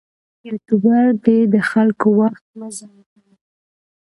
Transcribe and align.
یوټوبر 0.47 1.05
دې 1.25 1.37
د 1.53 1.55
خلکو 1.71 2.07
وخت 2.19 2.43
مه 2.59 2.67
ضایع 2.77 3.03
کوي. 3.11 3.35